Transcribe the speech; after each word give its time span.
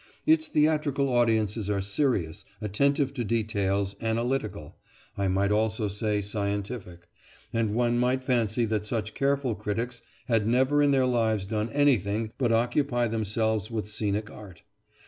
Its 0.25 0.47
theatrical 0.47 1.09
audiences 1.09 1.69
are 1.69 1.79
serious, 1.79 2.43
attentive 2.59 3.13
to 3.13 3.23
details, 3.23 3.95
analytical 4.01 4.75
I 5.15 5.27
might 5.27 5.51
almost 5.51 5.95
say 5.99 6.21
scientific 6.21 7.07
and 7.53 7.75
one 7.75 7.99
might 7.99 8.23
fancy 8.23 8.65
that 8.65 8.87
such 8.87 9.13
careful 9.13 9.53
critics 9.53 10.01
had 10.27 10.47
never 10.47 10.81
in 10.81 10.89
their 10.89 11.05
lives 11.05 11.45
done 11.45 11.69
anything 11.69 12.31
but 12.39 12.51
occupy 12.51 13.09
themselves 13.09 13.69
with 13.69 13.91
scenic 13.91 14.31
art. 14.31 14.63